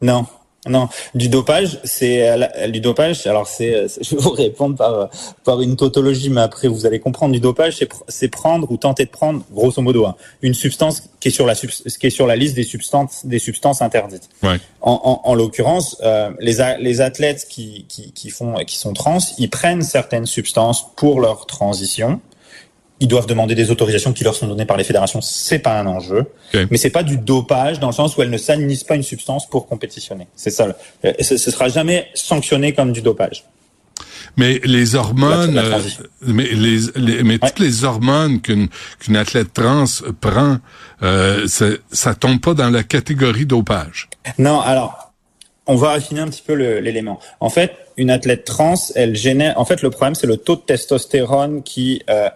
Non. 0.02 0.26
Non, 0.68 0.90
du 1.14 1.30
dopage, 1.30 1.80
c'est 1.84 2.28
euh, 2.28 2.68
du 2.70 2.80
dopage. 2.80 3.28
Alors 3.28 3.48
c'est, 3.48 3.76
euh, 3.76 3.88
je 4.02 4.16
vais 4.16 4.22
vous 4.22 4.32
répondre 4.32 4.76
par 4.76 5.12
par 5.44 5.62
une 5.62 5.76
tautologie, 5.76 6.32
mais 6.32 6.42
après 6.42 6.68
vous 6.68 6.88
allez 6.88 7.00
comprendre. 7.00 7.34
Du 7.34 7.40
dopage, 7.40 7.78
c'est 8.08 8.28
prendre 8.30 8.72
ou 8.72 8.78
tenter 8.78 9.06
de 9.06 9.12
prendre, 9.12 9.44
grosso 9.52 9.80
modo, 9.84 10.08
hein, 10.08 10.16
une 10.42 10.56
substance 10.56 11.04
qui 11.20 11.28
est 11.28 11.32
sur 11.32 11.46
la 11.46 11.54
qui 11.54 12.08
est 12.08 12.10
sur 12.10 12.26
la 12.26 12.36
liste 12.36 12.56
des 12.56 12.64
substances 12.64 13.28
des 13.28 13.38
substances 13.38 13.84
interdites. 13.84 14.28
Ouais. 14.42 14.58
En, 14.82 15.22
en, 15.24 15.30
en 15.30 15.36
l'occurrence, 15.36 16.02
les 16.40 16.58
les 16.80 17.02
athlètes 17.02 17.46
qui, 17.48 17.86
qui 17.88 18.12
qui 18.12 18.32
font 18.32 18.56
qui 18.66 18.78
sont 18.80 18.94
trans, 18.94 19.20
ils 19.38 19.52
prennent 19.52 19.84
certaines 19.84 20.26
substances 20.26 20.88
pour 20.96 21.22
leur 21.22 21.46
transition 21.46 22.22
ils 23.00 23.08
doivent 23.08 23.28
demander 23.28 23.56
des 23.56 23.72
autorisations 23.72 24.14
qui 24.14 24.24
leur 24.24 24.36
sont 24.36 24.48
données 24.48 24.66
par 24.66 24.78
les 24.78 24.84
fédérations. 24.84 25.22
C'est 25.22 25.60
pas 25.60 25.80
un 25.80 25.86
enjeu, 25.86 26.26
okay. 26.50 26.66
mais 26.72 26.78
c'est 26.78 26.90
pas 26.90 27.04
du 27.04 27.18
dopage 27.18 27.80
dans 27.80 27.88
le 27.88 27.94
sens 27.94 28.16
où 28.16 28.22
elles 28.22 28.30
ne 28.30 28.38
s'administrent 28.38 28.88
pas 28.88 28.96
une 28.96 29.04
substance 29.04 29.50
pour 29.50 29.68
compétitionner. 29.68 30.28
C'est 30.36 30.50
ça. 30.50 30.76
Ce, 31.22 31.38
ce 31.38 31.52
sera 31.52 31.68
jamais 31.68 32.08
sanctionné 32.14 32.74
comme 32.74 32.94
du 32.94 33.02
dopage. 33.02 33.44
Mais 34.38 34.60
les 34.64 34.96
hormones, 34.96 35.58
euh, 35.58 35.80
mais 36.22 36.48
les, 36.52 37.24
mais 37.24 37.38
toutes 37.38 37.60
les 37.60 37.84
hormones 37.84 38.42
qu'une 38.42 38.68
qu'une 39.00 39.16
athlète 39.16 39.54
trans 39.54 39.86
prend, 40.20 40.58
euh, 41.04 41.48
ça, 41.48 41.68
ça 41.92 42.16
tombe 42.16 42.42
pas 42.42 42.54
dans 42.54 42.70
la 42.70 42.84
catégorie 42.84 43.46
dopage. 43.46 44.10
Non, 44.38 44.60
alors 44.60 45.14
on 45.68 45.76
va 45.76 45.92
affiner 45.92 46.20
un 46.20 46.28
petit 46.28 46.44
peu 46.46 46.54
l'élément. 46.54 47.20
En 47.40 47.50
fait, 47.50 47.72
une 47.98 48.10
athlète 48.10 48.44
trans, 48.44 48.76
elle 48.96 49.16
génère. 49.16 49.60
En 49.60 49.66
fait, 49.66 49.82
le 49.82 49.90
problème 49.90 50.16
c'est 50.16 50.28
le 50.28 50.38
taux 50.38 50.58
de 50.58 50.62
testostérone 50.62 51.64
qui 51.64 52.04
euh, 52.10 52.30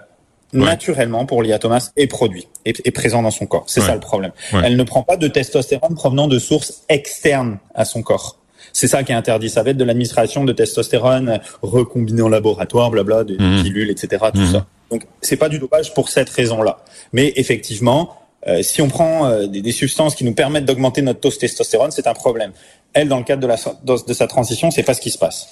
naturellement 0.54 1.26
pour 1.26 1.44
Lia 1.44 1.60
Thomas 1.60 1.92
est 1.96 2.08
produit, 2.08 2.48
est, 2.66 2.86
est 2.86 2.92
présent 2.92 3.22
dans 3.22 3.32
son 3.32 3.46
corps. 3.46 3.66
C'est 3.68 3.82
ça 3.82 3.94
le 3.94 4.00
problème. 4.00 4.32
Elle 4.64 4.76
ne 4.76 4.84
prend 4.84 5.04
pas 5.04 5.18
de 5.18 5.28
testostérone 5.28 5.96
provenant 5.96 6.28
de 6.28 6.40
sources 6.40 6.84
externes 6.90 7.60
à 7.76 7.86
son 7.86 8.02
corps. 8.02 8.40
C'est 8.74 8.88
ça 8.88 9.04
qui 9.04 9.12
est 9.12 9.16
interdit. 9.16 9.50
Ça 9.50 9.64
va 9.64 9.72
être 9.72 9.78
de 9.78 9.84
l'administration 9.84 10.44
de 10.46 10.54
testostérone 10.54 11.40
recombinée 11.62 12.22
en 12.22 12.30
laboratoire, 12.30 12.92
blabla, 12.92 13.24
des 13.24 13.38
mhm. 13.38 13.64
pilules, 13.64 13.90
etc. 13.90 14.26
Tout 14.34 14.42
mhm. 14.42 14.52
ça. 14.52 14.66
Donc 14.92 15.04
c'est 15.22 15.38
pas 15.38 15.50
du 15.50 15.60
dopage 15.60 15.94
pour 15.94 16.10
cette 16.10 16.30
raison-là. 16.30 16.84
Mais 17.14 17.34
effectivement, 17.36 18.16
euh, 18.48 18.64
si 18.64 18.82
on 18.82 18.88
prend 18.88 19.28
euh, 19.28 19.48
des, 19.48 19.62
des, 19.62 19.72
substances 19.72 20.16
qui 20.16 20.24
nous 20.24 20.34
permettent 20.34 20.66
d'augmenter 20.66 21.02
notre 21.02 21.20
taux 21.20 21.30
de 21.30 21.36
testostérone, 21.36 21.92
c'est 21.92 22.08
un 22.08 22.14
problème. 22.14 22.52
Elle, 22.94 23.08
dans 23.08 23.18
le 23.18 23.24
cadre 23.24 23.42
de, 23.42 23.48
la, 23.48 23.58
de 23.84 24.14
sa 24.14 24.28
transition, 24.28 24.72
c'est 24.72 24.84
pas 24.84 24.94
ce 24.94 25.02
qui 25.02 25.12
se 25.12 25.18
passe. 25.18 25.50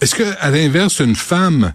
Est-ce 0.00 0.14
que, 0.14 0.24
à 0.40 0.50
l'inverse, 0.50 1.00
une 1.00 1.16
femme 1.16 1.72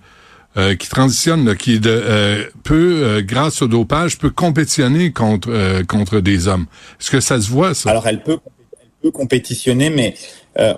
euh, 0.58 0.75
qui 0.75 0.89
transitionne, 0.89 1.55
qui 1.55 1.79
de, 1.79 1.89
euh, 1.89 2.43
peut, 2.63 3.03
euh, 3.03 3.22
grâce 3.22 3.62
au 3.62 3.70
dopage, 3.70 4.17
peut 4.17 4.29
compétitionner 4.29 5.13
contre 5.13 5.81
contre 5.88 6.20
des 6.20 6.50
hommes. 6.50 6.65
Est-ce 7.00 7.10
que 7.10 7.22
ça 7.22 7.39
se 7.39 7.50
voit 7.50 7.74
ça? 7.74 7.89
Alors 7.89 8.05
elle 8.05 8.22
peut, 8.22 8.39
elle 8.74 8.89
peut 9.01 9.12
compétitionner, 9.12 9.89
mais 9.89 10.13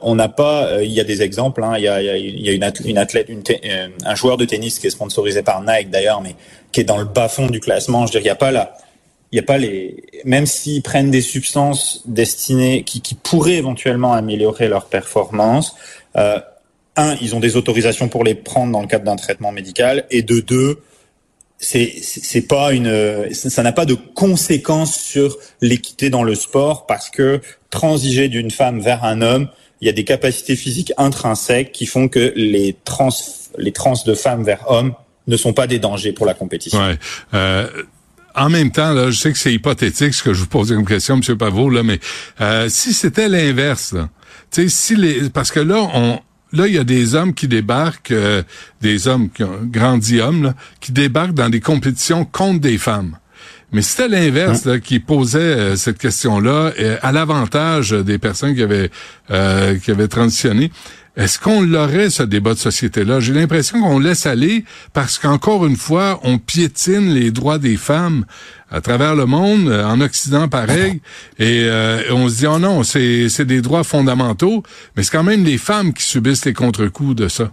on 0.04 0.14
n'a 0.14 0.30
pas. 0.30 0.84
Il 0.84 0.92
y 0.92 1.00
a 1.00 1.04
des 1.04 1.24
exemples. 1.24 1.64
Hein, 1.64 1.74
il, 1.78 1.86
y 1.86 1.88
a, 1.88 2.18
il 2.18 2.40
y 2.40 2.50
a 2.50 2.52
une 2.52 2.64
athlète, 2.64 2.88
une 2.88 3.00
athlète 3.00 3.32
un 4.06 4.14
joueur 4.14 4.38
de 4.38 4.46
tennis 4.46 4.78
qui 4.78 4.86
est 4.86 4.92
sponsorisé 4.92 5.42
par 5.42 5.64
Nike 5.64 5.90
d'ailleurs, 5.90 6.22
mais 6.22 6.36
qui 6.72 6.82
est 6.82 6.84
dans 6.84 7.00
le 7.00 7.06
bas 7.06 7.28
fond 7.28 7.48
du 7.48 7.60
classement. 7.60 8.06
Je 8.06 8.14
veux 8.14 8.20
dire, 8.20 8.22
il 8.22 8.26
n'y 8.26 8.30
a 8.30 8.36
pas 8.36 8.52
là. 8.52 8.78
Il 9.32 9.38
y 9.38 9.40
a 9.40 9.44
pas 9.44 9.58
les. 9.58 10.04
Même 10.24 10.46
s'ils 10.46 10.84
prennent 10.84 11.10
des 11.10 11.22
substances 11.22 12.04
destinées 12.06 12.84
qui, 12.84 13.02
qui 13.02 13.16
pourraient 13.16 13.56
éventuellement 13.56 14.14
améliorer 14.14 14.68
leur 14.68 14.86
performance. 14.86 15.76
Euh, 16.16 16.40
un, 16.96 17.16
ils 17.22 17.36
ont 17.36 17.40
des 17.40 17.56
autorisations 17.56 18.08
pour 18.08 18.24
les 18.24 18.36
prendre 18.36 18.72
dans 18.72 18.82
le 18.82 18.88
cadre 18.88 19.06
d'un 19.06 19.16
traitement 19.16 19.52
médical, 19.52 20.06
et 20.12 20.22
de 20.22 20.40
deux, 20.40 20.80
c'est 21.58 21.94
c'est 22.02 22.42
pas 22.42 22.74
une 22.74 23.34
ça 23.34 23.64
n'a 23.64 23.72
pas 23.72 23.86
de 23.86 23.94
conséquences 23.94 24.96
sur 24.96 25.38
l'équité 25.62 26.10
dans 26.10 26.24
le 26.24 26.36
sport 26.36 26.86
parce 26.86 27.10
que 27.10 27.42
transiger 27.70 28.28
d'une 28.28 28.52
femme 28.52 28.82
vers 28.82 29.04
un 29.04 29.22
homme, 29.22 29.48
il 29.82 29.88
y 29.88 29.90
a 29.90 29.94
des 29.94 30.04
capacités 30.04 30.56
physiques 30.56 30.92
intrinsèques 30.98 31.72
qui 31.72 31.86
font 31.86 32.10
que 32.10 32.34
les 32.36 32.76
trans 32.84 33.10
les 33.58 33.72
trans 33.72 33.94
de 34.06 34.14
femmes 34.14 34.44
vers 34.44 34.70
hommes 34.70 34.94
ne 35.28 35.38
sont 35.38 35.54
pas 35.54 35.68
des 35.68 35.80
dangers 35.80 36.12
pour 36.12 36.26
la 36.26 36.34
compétition. 36.34 36.80
Ouais. 36.80 36.98
Euh, 37.34 37.68
en 38.36 38.50
même 38.50 38.72
temps, 38.72 38.92
là, 38.94 39.12
je 39.12 39.18
sais 39.18 39.32
que 39.32 39.38
c'est 39.38 39.54
hypothétique 39.54 40.14
ce 40.14 40.24
que 40.24 40.34
je 40.34 40.42
vous 40.42 40.48
pose 40.48 40.70
comme 40.70 40.86
question, 40.86 41.18
Monsieur 41.18 41.38
Pavot, 41.38 41.70
là, 41.70 41.84
mais 41.84 42.00
euh, 42.42 42.68
si 42.68 42.94
c'était 42.94 43.30
l'inverse, 43.30 43.96
si 44.52 44.96
les, 44.96 45.30
parce 45.30 45.52
que 45.52 45.60
là, 45.60 45.88
on, 45.94 46.20
là, 46.54 46.68
il 46.68 46.76
y 46.76 46.78
a 46.78 46.84
des 46.84 47.16
hommes 47.16 47.34
qui 47.34 47.48
débarquent, 47.48 48.12
euh, 48.12 48.44
des 48.82 49.08
hommes 49.08 49.30
qui 49.30 49.44
ont 49.44 49.60
grandi 49.64 50.22
hommes, 50.22 50.54
qui 50.80 50.92
débarquent 50.92 51.34
dans 51.34 51.50
des 51.50 51.60
compétitions 51.60 52.26
contre 52.26 52.62
des 52.62 52.78
femmes. 52.78 53.18
Mais 53.72 53.82
c'était 53.82 54.08
l'inverse 54.08 54.68
hein? 54.68 54.80
qui 54.80 55.00
posait 55.00 55.40
euh, 55.40 55.76
cette 55.76 55.98
question-là 55.98 56.72
à 57.02 57.12
l'avantage 57.12 57.92
des 57.92 58.20
personnes 58.20 58.56
qui 58.56 58.62
avaient 58.62 58.92
euh, 59.32 59.78
qui 59.80 59.92
avaient 59.92 60.08
transitionné. 60.08 60.72
Est-ce 61.16 61.38
qu'on 61.38 61.62
l'aurait, 61.62 62.10
ce 62.10 62.24
débat 62.24 62.56
de 62.56 62.60
société-là? 62.60 63.20
J'ai 63.20 63.34
l'impression 63.34 63.80
qu'on 63.82 64.00
laisse 64.00 64.26
aller 64.26 64.66
parce 64.94 65.20
qu'encore 65.20 65.66
une 65.68 65.76
fois, 65.76 66.20
on 66.24 66.40
piétine 66.40 67.14
les 67.14 67.30
droits 67.30 67.60
des 67.60 67.78
femmes 67.78 68.26
à 68.74 68.82
travers 68.82 69.16
le 69.16 69.26
monde, 69.26 69.70
euh, 69.70 69.86
en 69.86 70.02
Occident 70.02 70.50
pareil, 70.50 71.00
et, 71.40 71.70
on 72.12 72.28
se 72.28 72.38
dit, 72.40 72.48
oh 72.48 72.60
non, 72.60 72.84
c'est 72.84 73.46
des 73.46 73.62
droits 73.62 73.84
fondamentaux, 73.84 74.64
mais 74.96 75.04
c'est 75.04 75.12
quand 75.12 75.24
même 75.24 75.46
les 75.46 75.58
femmes 75.58 75.94
qui 75.94 76.04
subissent 76.04 76.44
les 76.46 76.54
contre-coups 76.54 77.16
de 77.16 77.28
ça. 77.28 77.52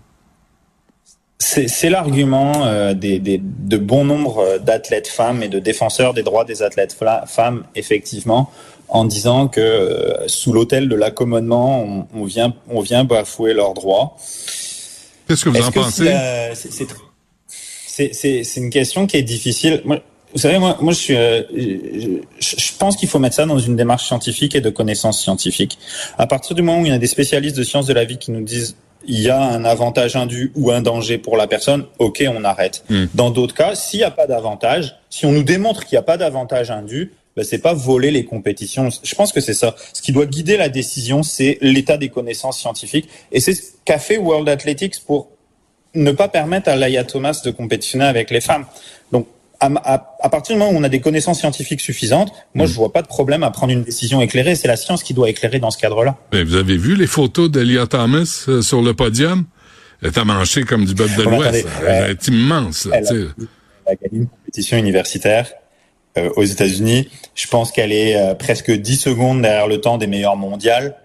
C'est 1.38 1.88
l'argument 1.88 2.66
euh, 2.66 2.92
des, 2.92 3.18
des, 3.18 3.40
de 3.42 3.78
bon 3.78 4.04
nombre 4.04 4.58
d'athlètes 4.58 5.08
femmes 5.08 5.42
et 5.42 5.48
de 5.48 5.58
défenseurs 5.58 6.12
des 6.12 6.22
droits 6.22 6.44
des 6.44 6.62
athlètes 6.62 6.94
femmes, 7.26 7.64
effectivement, 7.74 8.50
en 8.88 9.06
disant 9.06 9.48
que 9.48 9.60
euh, 9.60 10.28
sous 10.28 10.52
l'autel 10.52 10.88
de 10.88 10.94
l'accommodement, 10.94 11.82
on, 11.82 12.06
on, 12.14 12.24
vient, 12.24 12.52
on 12.68 12.80
vient 12.80 13.04
bafouer 13.04 13.54
leurs 13.54 13.72
droits. 13.72 14.16
Qu'est-ce 15.26 15.44
que 15.44 15.50
vous 15.50 15.62
en 15.62 15.72
pensez? 15.72 16.14
C'est 18.12 18.56
une 18.56 18.70
question 18.70 19.06
qui 19.06 19.16
est 19.16 19.22
difficile. 19.22 19.80
Moi, 19.84 20.00
vous 20.32 20.38
savez, 20.38 20.58
moi, 20.58 20.76
moi 20.80 20.92
je, 20.92 20.98
suis, 20.98 21.16
euh, 21.16 21.42
je, 21.52 22.18
je 22.38 22.72
pense 22.78 22.96
qu'il 22.96 23.08
faut 23.08 23.18
mettre 23.18 23.36
ça 23.36 23.46
dans 23.46 23.58
une 23.58 23.76
démarche 23.76 24.06
scientifique 24.06 24.54
et 24.54 24.60
de 24.60 24.70
connaissances 24.70 25.20
scientifiques. 25.20 25.78
À 26.18 26.26
partir 26.26 26.54
du 26.54 26.62
moment 26.62 26.80
où 26.80 26.86
il 26.86 26.92
y 26.92 26.94
a 26.94 26.98
des 26.98 27.06
spécialistes 27.06 27.56
de 27.56 27.62
sciences 27.62 27.86
de 27.86 27.92
la 27.92 28.04
vie 28.04 28.18
qui 28.18 28.30
nous 28.30 28.42
disent 28.42 28.76
il 29.06 29.20
y 29.20 29.30
a 29.30 29.40
un 29.40 29.64
avantage 29.64 30.16
indu 30.16 30.52
ou 30.54 30.70
un 30.70 30.82
danger 30.82 31.18
pour 31.18 31.36
la 31.36 31.46
personne, 31.46 31.86
ok, 31.98 32.22
on 32.28 32.44
arrête. 32.44 32.84
Hmm. 32.90 33.06
Dans 33.14 33.30
d'autres 33.30 33.54
cas, 33.54 33.74
s'il 33.74 34.00
n'y 34.00 34.04
a 34.04 34.10
pas 34.10 34.26
d'avantage, 34.26 34.96
si 35.08 35.26
on 35.26 35.32
nous 35.32 35.42
démontre 35.42 35.86
qu'il 35.86 35.96
n'y 35.96 36.00
a 36.00 36.02
pas 36.02 36.16
d'avantage 36.16 36.70
indu, 36.70 37.12
ben, 37.36 37.44
c'est 37.44 37.58
pas 37.58 37.72
voler 37.72 38.10
les 38.10 38.24
compétitions. 38.24 38.88
Je 39.02 39.14
pense 39.14 39.32
que 39.32 39.40
c'est 39.40 39.54
ça. 39.54 39.74
Ce 39.92 40.02
qui 40.02 40.12
doit 40.12 40.26
guider 40.26 40.56
la 40.56 40.68
décision, 40.68 41.22
c'est 41.22 41.58
l'état 41.60 41.96
des 41.96 42.08
connaissances 42.08 42.58
scientifiques. 42.58 43.08
Et 43.32 43.40
c'est 43.40 43.54
ce 43.54 43.62
qu'a 43.84 43.98
fait 43.98 44.18
World 44.18 44.48
Athletics 44.48 44.96
pour 45.06 45.30
ne 45.94 46.12
pas 46.12 46.28
permettre 46.28 46.68
à 46.68 46.76
Laia 46.76 47.04
Thomas 47.04 47.40
de 47.44 47.50
compétitionner 47.50 48.04
avec 48.04 48.30
les 48.30 48.40
femmes. 48.40 48.66
Donc, 49.12 49.26
à, 49.60 50.28
partir 50.30 50.54
du 50.54 50.58
moment 50.58 50.72
où 50.72 50.76
on 50.80 50.84
a 50.84 50.88
des 50.88 51.00
connaissances 51.00 51.40
scientifiques 51.40 51.80
suffisantes, 51.80 52.32
moi, 52.54 52.66
je 52.66 52.72
mm. 52.72 52.76
vois 52.76 52.92
pas 52.92 53.02
de 53.02 53.06
problème 53.06 53.42
à 53.42 53.50
prendre 53.50 53.72
une 53.72 53.82
décision 53.82 54.20
éclairée. 54.20 54.54
C'est 54.54 54.68
la 54.68 54.76
science 54.76 55.02
qui 55.02 55.14
doit 55.14 55.28
éclairer 55.28 55.58
dans 55.58 55.70
ce 55.70 55.78
cadre-là. 55.78 56.16
vous 56.32 56.54
avez 56.54 56.76
vu 56.76 56.96
les 56.96 57.06
photos 57.06 57.50
d'Elia 57.50 57.86
Thomas 57.86 58.46
euh, 58.48 58.62
sur 58.62 58.82
le 58.82 58.94
podium? 58.94 59.44
Elle 60.02 60.08
est 60.16 60.24
manché 60.24 60.62
comme 60.62 60.86
du 60.86 60.94
bœuf 60.94 61.14
de 61.16 61.24
l'Ouest. 61.24 61.66
Elle 61.86 62.12
est 62.12 62.28
immense. 62.28 62.88
elle, 62.90 63.04
a, 63.86 63.94
gagné 63.94 64.20
une 64.22 64.28
compétition 64.28 64.78
universitaire 64.78 65.52
euh, 66.16 66.30
aux 66.36 66.44
États-Unis. 66.44 67.10
Je 67.34 67.46
pense 67.48 67.70
qu'elle 67.70 67.92
est 67.92 68.16
euh, 68.16 68.34
presque 68.34 68.70
10 68.70 68.96
secondes 68.96 69.42
derrière 69.42 69.68
le 69.68 69.78
temps 69.78 69.98
des 69.98 70.06
meilleurs 70.06 70.36
mondiales. 70.36 70.96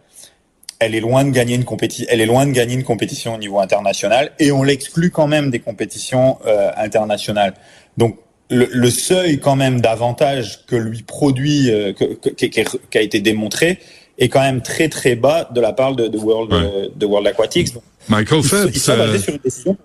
Elle 0.80 0.96
est 0.96 1.02
loin 1.02 1.26
de 1.26 1.32
gagner 1.32 1.56
une 1.56 1.66
compétition. 1.66 2.06
Elle 2.10 2.22
est 2.22 2.26
loin 2.26 2.46
de 2.46 2.52
gagner 2.52 2.76
une 2.76 2.84
compétition 2.84 3.36
au 3.36 3.38
niveau 3.38 3.60
international 3.60 4.32
et 4.40 4.54
on 4.54 4.64
l'exclut 4.64 5.10
quand 5.10 5.28
même 5.28 5.50
des 5.50 5.60
compétitions 5.60 6.38
internationales. 6.78 7.54
Donc 7.98 8.18
le, 8.50 8.90
seuil 8.90 9.40
quand 9.40 9.56
même 9.56 9.82
d'avantage 9.82 10.66
que 10.66 10.76
lui 10.76 11.02
produit, 11.02 11.72
euh, 11.72 11.94
qui 11.94 12.98
a 12.98 13.02
été 13.02 13.20
démontré, 13.20 13.80
est 14.18 14.30
quand 14.30 14.42
même 14.42 14.62
très 14.62 14.90
très 14.90 15.16
bas 15.16 15.50
de 15.54 15.60
la 15.60 15.74
part 15.74 15.96
de, 15.96 16.18
World, 16.18 16.54
de 16.96 17.06
World 17.06 17.28
Aquatics. 17.28 17.74
Michael 18.08 18.44
Phelps. 18.44 18.90
Euh, 18.90 19.18
sur 19.18 19.34
une 19.34 19.40
décision 19.44 19.78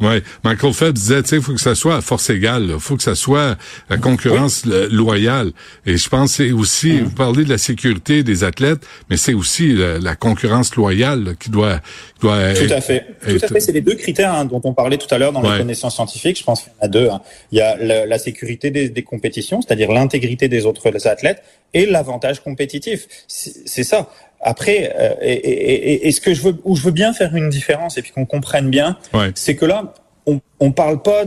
oui, 0.00 0.22
Michael 0.44 0.72
Phelps 0.72 0.94
disait, 0.94 1.22
tu 1.22 1.28
sais, 1.28 1.36
il 1.36 1.42
faut 1.42 1.52
que 1.52 1.60
ça 1.60 1.74
soit 1.74 1.96
à 1.96 2.00
force 2.00 2.30
égale, 2.30 2.70
il 2.70 2.80
faut 2.80 2.96
que 2.96 3.02
ça 3.02 3.14
soit 3.14 3.56
la 3.88 3.98
concurrence 3.98 4.64
loyale. 4.64 5.52
Et 5.84 5.96
je 5.96 6.08
pense 6.08 6.32
c'est 6.32 6.52
aussi, 6.52 6.92
mm. 6.92 7.04
vous 7.04 7.10
parlez 7.10 7.44
de 7.44 7.50
la 7.50 7.58
sécurité 7.58 8.22
des 8.22 8.44
athlètes, 8.44 8.80
mais 9.10 9.16
c'est 9.16 9.34
aussi 9.34 9.74
la, 9.74 10.16
concurrence 10.16 10.74
loyale 10.74 11.36
qui 11.38 11.50
doit, 11.50 11.80
doit 12.20 12.54
Tout 12.54 12.72
à 12.72 12.80
fait. 12.80 13.06
Tout 13.26 13.44
à 13.44 13.48
fait, 13.48 13.60
c'est 13.60 13.72
les 13.72 13.80
deux 13.80 13.94
critères 13.94 14.32
hein, 14.32 14.44
dont 14.44 14.60
on 14.64 14.74
parlait 14.74 14.98
tout 14.98 15.12
à 15.12 15.18
l'heure 15.18 15.32
dans 15.32 15.42
les 15.42 15.58
connaissances 15.58 15.94
scientifiques. 15.94 16.38
Je 16.38 16.44
pense 16.44 16.62
qu'il 16.62 16.72
y 16.72 16.82
en 16.82 16.86
a 16.86 16.88
deux. 16.88 17.08
Hein. 17.08 17.20
Il 17.52 17.58
y 17.58 17.60
a 17.60 17.76
la, 17.76 18.18
sécurité 18.18 18.70
des, 18.70 18.88
des 18.88 19.02
compétitions, 19.02 19.60
c'est-à-dire 19.62 19.92
l'intégrité 19.92 20.48
des 20.48 20.66
autres 20.66 21.06
athlètes, 21.06 21.42
et 21.74 21.86
l'avantage 21.86 22.40
compétitif. 22.40 23.06
C'est 23.26 23.84
ça. 23.84 24.10
Après, 24.42 24.94
euh, 24.98 25.14
et, 25.20 26.08
et, 26.08 26.12
ce 26.12 26.20
que 26.20 26.32
je 26.32 26.42
veux, 26.42 26.56
où 26.64 26.74
je 26.74 26.82
veux 26.82 26.90
bien 26.92 27.12
faire 27.12 27.34
une 27.36 27.50
différence 27.50 27.98
et 27.98 28.02
puis 28.02 28.10
qu'on 28.12 28.24
comprenne 28.24 28.70
bien, 28.70 28.96
c'est 29.34 29.54
que 29.54 29.66
là, 29.66 29.92
on, 30.26 30.40
on 30.60 30.72
parle 30.72 31.02
pas 31.02 31.24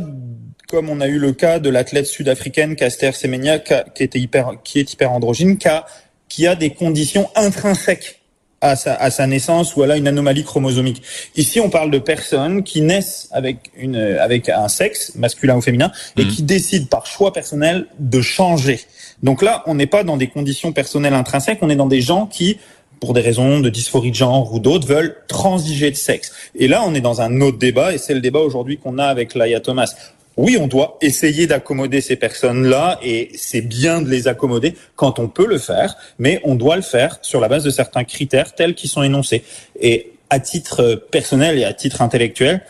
comme 0.74 0.90
on 0.90 1.02
a 1.02 1.08
eu 1.08 1.20
le 1.20 1.34
cas 1.34 1.60
de 1.60 1.70
l'athlète 1.70 2.08
sud-africaine 2.08 2.76
Caster 2.76 3.12
Semenya, 3.12 3.60
qui, 3.60 4.04
était 4.04 4.18
hyper, 4.18 4.54
qui 4.64 4.80
est 4.80 4.92
hyper 4.92 5.12
androgyne, 5.12 5.60
qui 5.60 5.68
a, 5.68 5.86
qui 6.28 6.48
a 6.48 6.56
des 6.56 6.72
conditions 6.72 7.30
intrinsèques 7.36 8.24
à 8.60 8.76
sa, 8.76 8.96
à 8.96 9.12
sa 9.12 9.28
naissance 9.28 9.76
ou 9.76 9.84
à 9.84 9.88
là 9.88 9.98
une 9.98 10.08
anomalie 10.08 10.44
chromosomique. 10.44 11.04
Ici, 11.36 11.60
on 11.60 11.70
parle 11.70 11.92
de 11.92 12.00
personnes 12.00 12.64
qui 12.64 12.82
naissent 12.82 13.28
avec 13.32 13.72
une 13.78 13.98
avec 13.98 14.50
un 14.50 14.68
sexe 14.70 15.14
masculin 15.16 15.58
ou 15.58 15.62
féminin 15.62 15.92
et 16.18 16.24
mhm. 16.24 16.32
qui 16.32 16.42
décident 16.42 16.88
par 16.88 17.06
choix 17.06 17.34
personnel 17.34 17.86
de 18.00 18.22
changer. 18.22 18.80
Donc 19.22 19.44
là, 19.44 19.64
on 19.68 19.76
n'est 19.76 19.86
pas 19.86 20.04
dans 20.04 20.18
des 20.18 20.28
conditions 20.28 20.72
personnelles 20.72 21.14
intrinsèques, 21.14 21.60
on 21.62 21.70
est 21.70 21.76
dans 21.76 21.88
des 21.88 22.02
gens 22.02 22.26
qui 22.26 22.58
pour 23.04 23.14
des 23.14 23.20
raisons 23.20 23.60
de 23.60 23.68
dysphorie 23.68 24.12
de 24.12 24.16
genre 24.16 24.54
ou 24.54 24.60
d'autres, 24.60 24.88
veulent 24.88 25.18
transiger 25.28 25.92
de 25.92 25.98
sexe. 25.98 26.32
Et 26.56 26.70
là, 26.70 26.84
on 26.88 26.96
est 26.96 27.02
dans 27.02 27.20
un 27.20 27.42
autre 27.42 27.58
débat, 27.58 27.94
et 27.94 27.98
c'est 27.98 28.14
le 28.14 28.22
débat 28.22 28.40
aujourd'hui 28.40 28.78
qu'on 28.78 28.98
a 28.98 29.04
avec 29.04 29.36
Laia 29.36 29.60
Thomas. 29.60 29.94
Oui, 30.38 30.56
on 30.58 30.68
doit 30.68 30.98
essayer 31.02 31.46
d'accommoder 31.46 32.00
ces 32.00 32.16
personnes-là, 32.16 33.00
et 33.04 33.30
c'est 33.36 33.60
bien 33.60 34.02
de 34.02 34.10
les 34.10 34.30
accommoder 34.30 34.76
quand 34.96 35.20
on 35.20 35.28
peut 35.28 35.46
le 35.46 35.58
faire, 35.58 35.98
mais 36.18 36.40
on 36.46 36.56
doit 36.56 36.78
le 36.78 36.82
faire 36.82 37.20
sur 37.24 37.42
la 37.42 37.50
base 37.50 37.66
de 37.66 37.72
certains 37.72 38.06
critères 38.06 38.56
tels 38.56 38.74
qu'ils 38.74 38.90
sont 38.90 39.04
énoncés. 39.04 39.44
Et 39.82 40.14
à 40.30 40.40
titre 40.40 40.96
personnel 41.12 41.60
et 41.60 41.66
à 41.66 41.74
titre 41.74 42.02
intellectuel, 42.02 42.62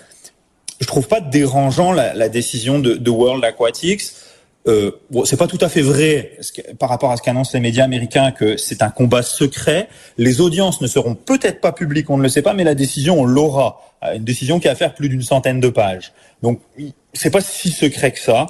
je 0.81 0.87
trouve 0.87 1.07
pas 1.07 1.21
dérangeant 1.21 1.91
la, 1.91 2.15
la 2.15 2.27
décision 2.27 2.79
de, 2.79 2.95
de 2.95 3.09
World 3.11 3.45
Aquatics 3.45 4.01
euh, 4.67 4.91
bon, 5.11 5.25
c'est 5.25 5.37
pas 5.37 5.47
tout 5.47 5.57
à 5.61 5.69
fait 5.69 5.81
vrai 5.81 6.37
par 6.79 6.89
rapport 6.89 7.11
à 7.11 7.17
ce 7.17 7.21
qu'annoncent 7.21 7.51
les 7.53 7.59
médias 7.59 7.83
américains 7.83 8.31
que 8.31 8.55
c'est 8.57 8.81
un 8.81 8.89
combat 8.89 9.21
secret. 9.21 9.89
Les 10.17 10.39
audiences 10.41 10.81
ne 10.81 10.87
seront 10.87 11.15
peut-être 11.15 11.59
pas 11.59 11.73
publiques, 11.73 12.09
on 12.09 12.17
ne 12.17 12.23
le 12.23 12.29
sait 12.29 12.41
pas, 12.41 12.53
mais 12.53 12.63
la 12.63 12.75
décision 12.75 13.19
on 13.19 13.25
l'aura. 13.25 13.81
Euh, 14.03 14.15
une 14.15 14.23
décision 14.23 14.59
qui 14.59 14.67
va 14.67 14.75
faire 14.75 14.95
plus 14.95 15.09
d'une 15.09 15.21
centaine 15.21 15.59
de 15.59 15.69
pages. 15.69 16.13
Donc 16.41 16.61
c'est 17.13 17.29
pas 17.29 17.41
si 17.41 17.71
secret 17.71 18.11
que 18.11 18.19
ça. 18.19 18.47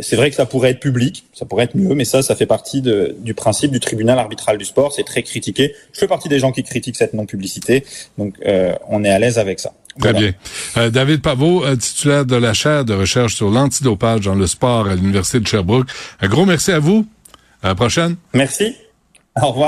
C'est 0.00 0.14
vrai 0.14 0.30
que 0.30 0.36
ça 0.36 0.46
pourrait 0.46 0.70
être 0.70 0.80
public, 0.80 1.24
ça 1.32 1.44
pourrait 1.44 1.64
être 1.64 1.76
mieux, 1.76 1.92
mais 1.94 2.04
ça, 2.04 2.22
ça 2.22 2.36
fait 2.36 2.46
partie 2.46 2.82
du 2.82 3.34
principe 3.34 3.72
du 3.72 3.80
tribunal 3.80 4.16
arbitral 4.16 4.56
du 4.56 4.64
sport. 4.64 4.92
C'est 4.92 5.02
très 5.02 5.24
critiqué. 5.24 5.74
Je 5.92 5.98
fais 5.98 6.06
partie 6.06 6.28
des 6.28 6.38
gens 6.38 6.52
qui 6.52 6.62
critiquent 6.62 6.94
cette 6.94 7.14
non-publicité, 7.14 7.84
donc 8.16 8.34
euh, 8.46 8.74
on 8.88 9.02
est 9.02 9.10
à 9.10 9.18
l'aise 9.18 9.38
avec 9.38 9.58
ça. 9.58 9.72
Très 9.98 10.12
bien. 10.12 10.32
Euh, 10.76 10.90
David 10.90 11.22
Pavot, 11.22 11.64
euh, 11.64 11.76
titulaire 11.76 12.24
de 12.24 12.36
la 12.36 12.54
chaire 12.54 12.84
de 12.84 12.94
recherche 12.94 13.34
sur 13.34 13.50
l'antidopage 13.50 14.20
dans 14.20 14.34
le 14.34 14.46
sport 14.46 14.86
à 14.86 14.94
l'Université 14.94 15.40
de 15.40 15.46
Sherbrooke. 15.46 15.88
Un 16.20 16.28
gros 16.28 16.46
merci 16.46 16.72
à 16.72 16.78
vous. 16.78 17.06
À 17.62 17.68
la 17.68 17.74
prochaine. 17.74 18.16
Merci. 18.34 18.74
Au 19.40 19.48
revoir. 19.48 19.66